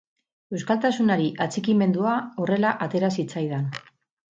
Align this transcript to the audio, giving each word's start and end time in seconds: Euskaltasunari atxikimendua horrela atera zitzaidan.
Euskaltasunari 0.59 1.29
atxikimendua 1.47 2.17
horrela 2.41 2.77
atera 2.87 3.15
zitzaidan. 3.23 3.75